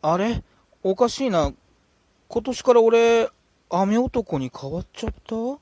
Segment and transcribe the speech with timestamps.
[0.00, 0.44] あれ？
[0.84, 1.52] おかしいな。
[2.28, 3.28] 今年から俺、
[3.68, 5.34] 雨男に変わっちゃった？
[5.34, 5.58] よ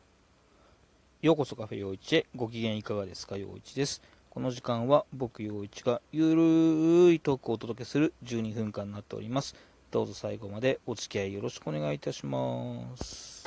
[1.32, 2.26] うこそカフェ陽一へ。
[2.36, 3.38] ご機嫌いかがですか？
[3.38, 4.02] 陽一です。
[4.28, 9.56] この時間は僕陽一がゆるーいトークをお届けする12分間になっております。
[9.90, 13.46] どうぞ最後までお付き合いよろしくお願いいたします。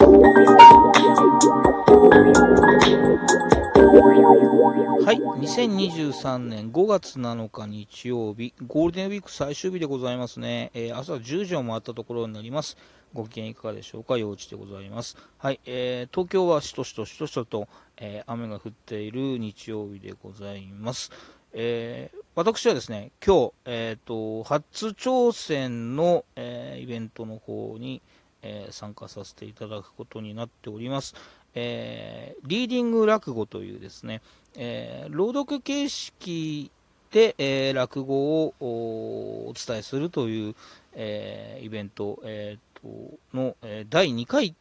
[5.40, 10.70] 2023年5月7日日曜日、ゴールデンウィーク最終日でございますね。
[10.74, 12.76] えー朝10時を回ったところになります。
[13.14, 15.16] ご機嫌いかがでしょうか、陽一でございます。
[15.38, 21.10] はい、えー東京はしとしとしとしとと、えー雨が降っている日曜日でございます。
[21.54, 28.02] えー私はですね、今日、えっ、と、初挑戦の、えーイベントの方に、
[28.42, 31.16] えー参加させていただくことになっております。
[31.54, 34.22] えーリーディング落語というですね、
[34.62, 36.70] えー朗読形式
[37.12, 40.56] で、えー落語をお伝えするという、
[40.94, 44.54] えーイベント、えーとの、えー第2回、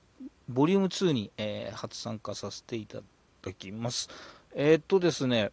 [0.48, 2.98] ボリューム2に、えー初参加させていた
[3.42, 4.08] だきます。
[4.54, 5.50] えーっとですね、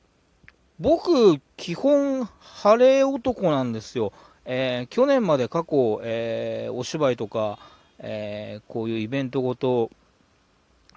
[0.80, 4.14] 僕、基本、晴れ男なんですよ。
[4.46, 7.58] えー去年まで過去、えーお芝居とか、
[7.98, 9.90] えーこういうイベントごと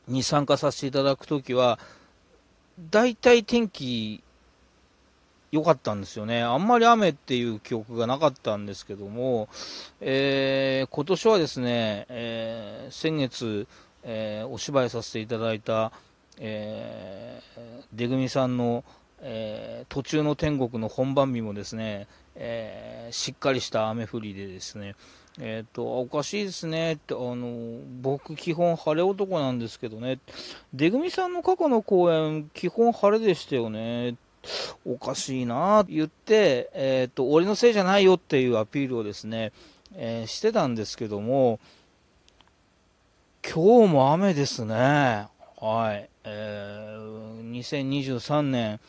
[0.07, 1.79] に参加させていただくときは、
[2.91, 4.23] 大体天気
[5.51, 6.43] 良かったんですよね。
[6.43, 9.49] あんまり雨っていう記憶がなかったんですけども、
[10.01, 13.67] えー今年はですね、えー先月、
[14.05, 15.91] えーお芝居させていただいた、
[16.39, 17.61] えー
[17.95, 18.85] 出組さんの、
[19.21, 24.95] えー途中の天国の本番日もですね、えーしっかりした雨降りでですね、
[25.41, 30.19] えっ、と、おかしいですねって、あの、僕基本晴れ男なんですけどね、
[30.75, 34.17] 出組さんの過去の公演、基本晴れでしたよね。
[34.85, 39.53] おかしいなって言って、えっ、と、俺のせいじゃないよっていうアピールをですね、
[39.95, 41.61] えーしてたんですけども、
[43.45, 45.29] 今日も雨ですね。
[45.61, 46.09] はい。
[46.25, 47.19] えー
[47.51, 48.81] 2023年、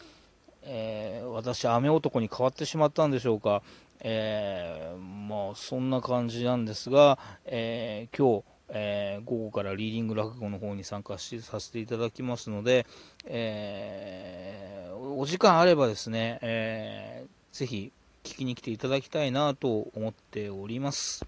[0.63, 3.61] えー私、雨男に変わってしまったんでしょうか。
[4.01, 12.87] えーまあ、そんな感じなんですが、えー今日、えー午後からリーディング落語の方に参加しさせていただきますので、
[13.25, 17.91] えーお時間あればですね、えーぜひ
[18.23, 21.23] 聞きに来ていただきたいなと思っております。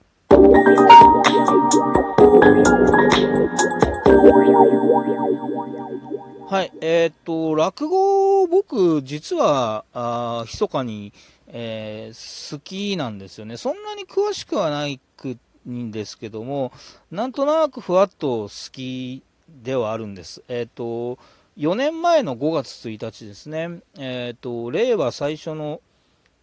[6.52, 11.14] はい、えーっと、落語、僕、実は、あー密かに、
[11.48, 13.56] えー好きなんですよね。
[13.56, 16.74] そんなに詳しくはないくんですけども、
[17.10, 19.24] なんとなくふわっと好き
[19.64, 20.44] ではあるんです。
[20.50, 21.20] えーっと、
[21.56, 25.80] 4年前の5月1日ですね、えっと、令和最初の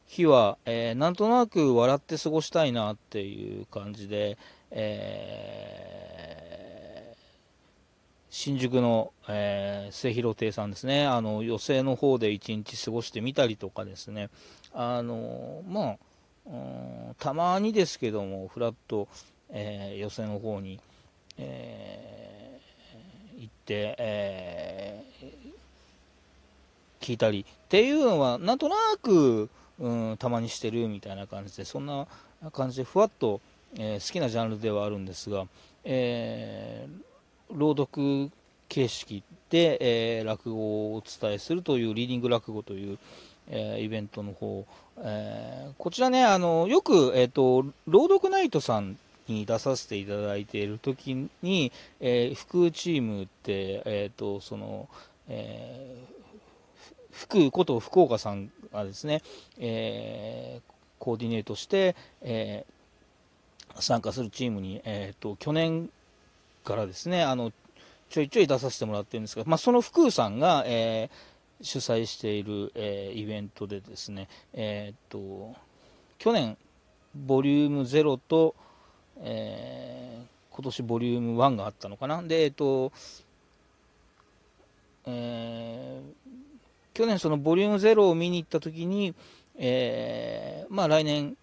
[0.06, 4.38] 日は、えなんとなく笑って過ごしたいなっていう感じで、
[4.70, 6.17] えー
[8.30, 14.28] 新宿の、えー末広亭さんですね、あの、寄席の方で一日過ごしてみたりとかですね、
[14.74, 15.96] あの、まあ、
[16.46, 19.08] うたまにですけども、ふらっと、
[19.50, 20.78] えー寄席の方に、
[21.38, 25.48] えー行って、えー
[27.00, 32.06] 聞いたりっていうのは、なんとなく、うん、たまにしてるみたいな感じで、そんな
[32.52, 33.40] 感じで、ふわっと、
[33.78, 35.46] え好きなジャンルではあるんですが、
[35.84, 37.07] えー
[37.52, 38.30] 朗読
[38.68, 39.78] 形式で、
[40.18, 42.98] えー落語をお伝えするというリーディング落語という、
[43.48, 44.66] えーイベントの方、
[44.98, 54.88] えーこちらね、あのよく、えーと、朗読ナイトさんに出させていただいている時に、えー、副チームって、えーとその
[55.28, 56.18] えー
[57.10, 59.22] 福こと福岡さんがですね、
[59.58, 62.72] えーコーディネートして、えー
[63.80, 65.90] 参加するチームに、えー、と去年
[66.68, 67.50] からですねあの
[68.10, 75.56] ちょいちょい出させてもらってるんですが、まあ、その福さんが、えー主催している、えーイベントでですね、えー、と
[76.16, 76.56] 去年
[77.16, 78.54] ボリューム0と、
[79.16, 80.22] え
[80.52, 82.22] 今年ボリューム1があったのかな。
[82.22, 82.92] でえっ、と
[85.06, 86.00] え
[86.94, 89.16] 去年そのボリューム0を見に行った時に、
[89.56, 91.36] えまあ来年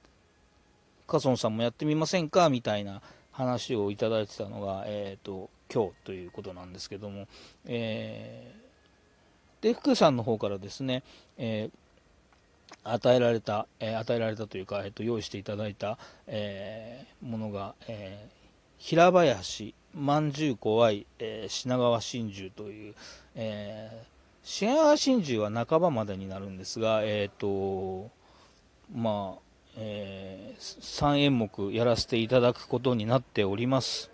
[1.08, 3.02] カソンさんもやってみませんかみたいな
[3.36, 7.28] 話をいただいてたのが、えー、と今日ということなんですけども、
[7.66, 8.66] えー
[9.62, 11.04] で福さんの方からですね、
[11.38, 11.78] えー
[12.84, 15.98] 与えられた、えー与えられたというか、えー、と用意していただいた、
[16.28, 18.36] えーものが、えー
[18.78, 22.96] 平林まんじゅう怖い、えー品川真珠という、
[23.36, 24.08] えー
[24.44, 28.12] 品川真珠は半ばまでになるんですが、えーと
[28.94, 29.45] まあ
[29.78, 34.10] えー、3演目やらせていただくことになっております。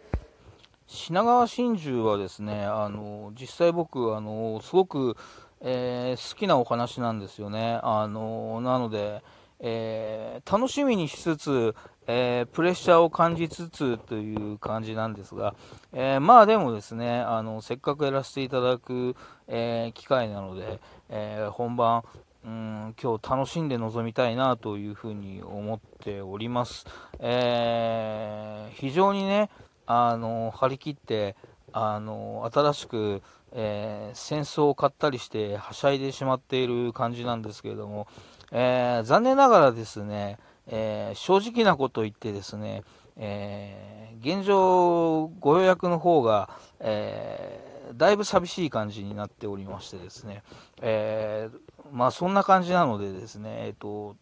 [0.88, 5.16] 品川真珠はですね、あの実際僕、あのすごく、
[5.62, 7.80] えー、好きなお話なんですよね。
[7.84, 9.24] あのなので、
[9.60, 11.76] えー、楽しみにしつつ、
[12.08, 15.56] えー、プレッシャーを感じつつという感じなんですが、
[15.94, 19.16] えー、まあでもですね、あのせっかくやらせていただく、
[19.48, 20.80] え機会なので、
[21.10, 22.04] え本番、
[22.44, 26.86] うん今日楽しんで臨みたいなというふうに思っております。
[27.20, 29.50] え非常にね、
[29.86, 31.36] あの張り切って
[31.72, 33.22] あの新しく、
[33.52, 38.08] えー、戦争を買ったりしてはしゃいでしまっている感じなんですけれども、
[38.52, 42.84] えー、残念ながらですね、えー、正直なこと言ってですね、
[43.18, 46.50] え現状ご予約の方が、
[46.80, 50.44] えだいぶ寂しい感じになっておりましてですね、
[50.82, 51.50] え
[51.92, 54.16] まあそんな感じなのでですね、えっ、と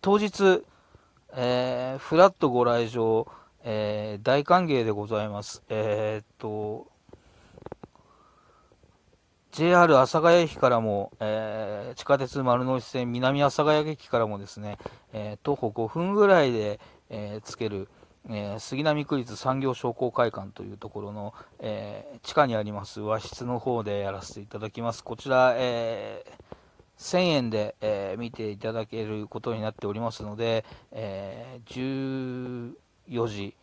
[0.00, 0.62] 当日、
[1.34, 3.26] えフラットご来場
[3.68, 5.60] えー、大歓迎でございます。
[5.68, 6.86] えー、っと、
[9.50, 14.78] JR 阿佐ヶ谷駅からも、えー、地下鉄丸ノ内線南阿佐ヶ谷駅からもですね、
[15.12, 16.78] え徒歩5分ぐらいで、
[17.10, 17.88] えつける、
[18.28, 25.04] え杉並区立産業商工会館というところの、え地下にあります和室の方でやらせていただきます。
[25.04, 26.24] こちら、え
[26.98, 32.74] 1000円で、え見ていただけることになっておりますので、え10
[33.08, 33.54] 4時、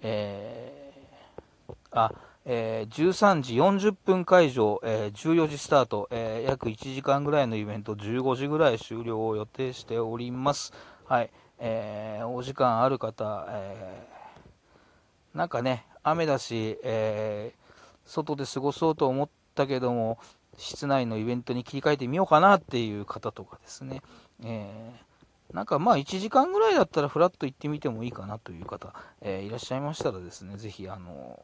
[0.00, 2.12] えー、あ、
[2.44, 10.72] えー、13時40分会場、えー、14時スタート、えー、約1時間ぐらいのイベント、15時ぐらい終了を予定しております。
[11.04, 13.95] はい、えー、お時間ある方、え、
[15.36, 20.18] なんかね、雨だし、えー、外で過ごそうと思ったけども、
[20.56, 24.00] 室内のイベントに切り替えてみようかなっていう方とかですね、
[24.42, 25.06] えー
[25.52, 28.92] なんかまあ1時間ぐらいだったらフラッと行ってみてもいいかなという方、
[29.22, 31.40] えー、いらっしゃいましたらですね、ぜひあの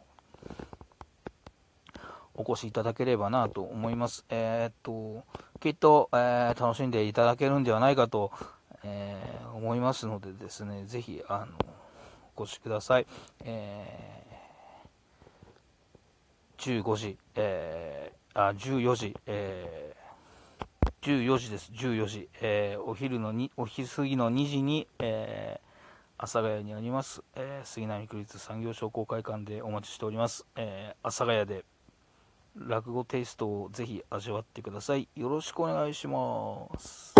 [2.34, 4.24] お越しいただければなと思います。
[4.28, 5.24] えー、っと、
[5.60, 8.32] きっと、え、楽しんでいただけるんではないかと、
[8.82, 11.71] え思いますのでですね、ぜひあの
[12.36, 13.06] お越しください。
[13.44, 14.22] え
[16.58, 19.94] 15時、えあ14時、え
[21.02, 31.64] 14時です、14時、えー、お昼のにお昼過ぎの2時に、えー、阿佐ヶ谷にあります、えー、杉並区立産業商工会館でお待ちしております、え阿佐ヶ谷で
[32.56, 35.08] 落語テイストをぜひ味わってください。
[35.16, 37.14] よろしくお願いします。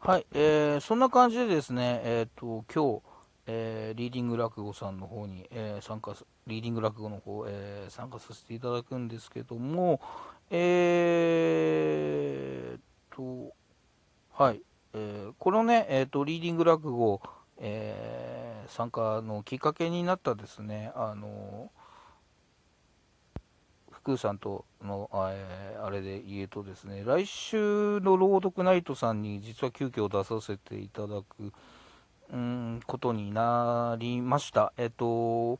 [0.00, 3.02] はい、えー、そんな感じでですねえっ、と今日
[3.50, 6.14] えー、リーディング落語さんの方に、えー、参加
[6.46, 10.02] リーディング落語の方、えー、参加させていただくんですけども、
[10.50, 13.54] えー、と、
[14.34, 14.60] はい、
[14.92, 17.22] えー、このね、えーと、リーディング落語、
[17.56, 21.70] えー、参加のきっかけになったですね、あの
[24.08, 31.52] 福さんとの、え、あれで言うとですね、来週の朗読ナイトさんに実は急遽出させていただく、
[32.32, 34.72] うんことになりました。
[34.78, 35.58] えっと、オ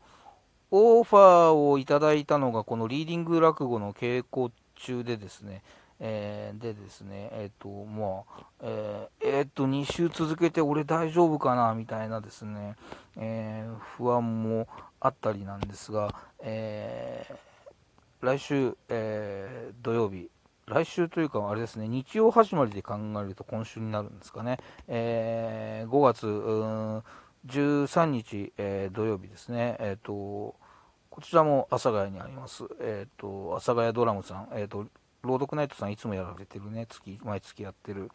[0.70, 5.62] ファーをいただいたのが、このリーディング落語の稽古中でですね、
[6.00, 12.76] えー、でですね、えっ、と、まあ、えー、えー、っと、2週続けて俺大丈夫かな、みたいなですね、
[13.16, 14.68] え、不安も
[15.00, 17.26] あったりなんですが、え
[18.20, 20.28] 来週、え土曜日、
[20.66, 26.26] 来週というか、あれですね、日曜始まりで考えると今週になるんですかね、えー、5月
[27.46, 30.56] 13日、えー、土曜日ですね、えーと、
[31.10, 34.86] こちらも阿佐ヶ谷にあります、えーと、阿佐ヶ谷ドラムさん、えーと、
[35.22, 38.10] 朗読ナイトさんいつもやられてるね、月毎月やってる、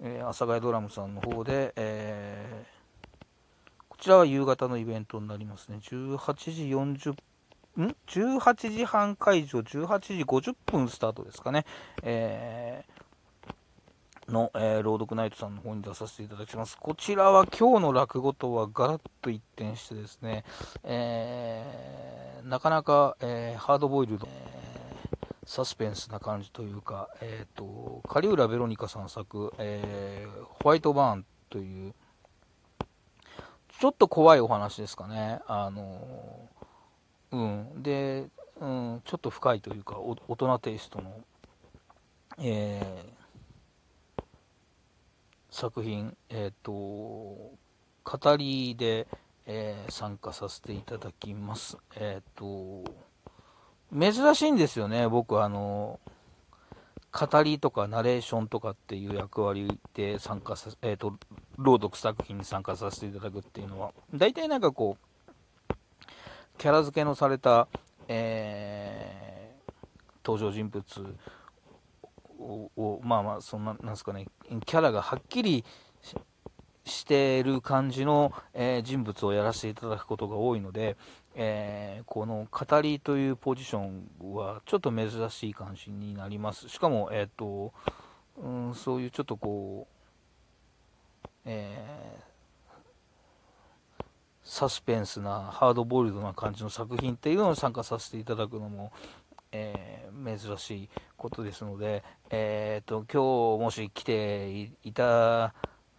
[0.00, 3.24] えー、阿佐ヶ谷ドラムさんの方で、えー、
[3.88, 7.16] こちらは夕方のイベントになりますね、18時40
[7.82, 11.64] ん ?18 時半会場、18時50分スタートですかね。
[12.02, 16.76] えー、の、えー、朗読ナイトさんの方に出させていただきます。
[16.78, 20.44] こちらは今日の落語とはガラッと一転してですね、
[20.82, 24.96] えー、なかなか、えー、ハードボイルド、え、
[25.44, 30.26] サスペンスな感じというか、えっ、と、狩浦ベロニカさん作、え
[30.62, 31.94] ホワイトバーンという、
[33.78, 35.40] ちょっと怖いお話ですかね。
[35.46, 36.48] あの
[37.32, 38.28] うん、で、
[38.60, 41.12] うん、ちょっと深いというか、大人テイストの、
[42.38, 44.22] えー、
[45.50, 49.06] 作品、えっ、ー、と、語りで、
[49.46, 51.76] えー、参加させていただきます。
[51.96, 52.84] えっ、と、
[53.98, 56.00] 珍しいんですよね、僕、あの、
[57.12, 61.14] 語りとかナレーションとかっていう役割で参加さ、えーと、
[61.56, 65.15] 朗読作品に参加させていただくっていうのは、大体なんかこう、
[66.66, 67.68] キャラ付けのされた、
[68.08, 69.72] えー、
[70.24, 70.82] 登場人物
[72.40, 74.26] を、まあまあ、そんな、なんですかね、
[74.64, 75.64] キャラがはっきり
[76.84, 80.96] してる感じの、えー、人物をやらせていただくことが多いので、
[81.36, 86.68] えー、この語りというポジションはちょっと珍しい感じになります。
[86.68, 87.72] しかも、え、ー、と、
[88.38, 92.35] うん、そういうちょっとこう、えー、
[94.46, 98.92] サスペンスな、ハードボイルドな感じの作品っていうのを参加させていただくのも、
[99.50, 105.52] えー、珍しいことですので、えーと、今日もし来ていた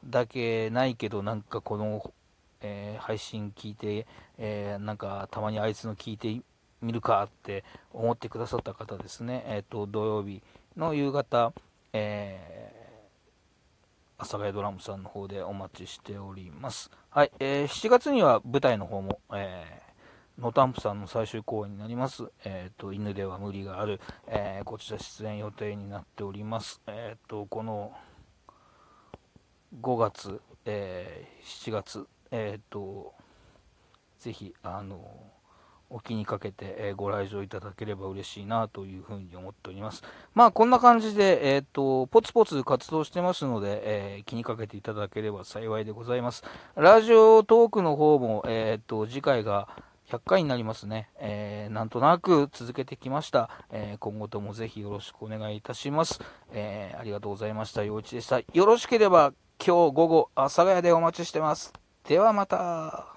[0.05, 2.13] だけないけど、なんかこの、
[2.61, 6.41] えー、配信聞いて、えー、なんかたまにあいつの聞いて
[6.81, 10.41] みるかって思ってくださった方ですね、えーと、土曜日
[10.77, 11.51] の夕方、
[11.91, 12.76] え、
[14.19, 16.89] 阿佐ヶ谷ドラムさんの方でお待ちしております。
[17.11, 22.23] はい、えー、7月には舞台の方も、えー、ノタンプさんの最終公演になります。
[22.43, 26.81] えっ、ー、と、犬では無理がある、えー、こちら出演予定になっております。
[26.87, 27.95] えっ、ー、と、この
[29.81, 33.13] 5月、えー、7月、えっ、と、
[34.17, 35.05] ぜひ、あの、
[35.89, 40.03] お気にかけて、え、ご来場いただければ嬉しいなというふうに思っております。
[40.33, 46.43] まあ、こんな感じで、えっ、と、ポツポツ活動してますので、えー、気にかけていただければ幸いでございます。
[46.75, 49.69] ラジオトークの方も、えっ、と、次回が
[50.09, 51.09] 100回になりますね。
[51.19, 53.49] え、なんとなく続けてきました。
[53.71, 56.21] え、今後ともぜひよろしくお願いいたします。
[56.51, 57.83] え、ありがとうございました。
[57.83, 58.39] 陽一でした。
[58.39, 61.73] よろしければ今日午後、阿佐ヶ谷でお待ちしてます。
[62.07, 63.16] ではまた。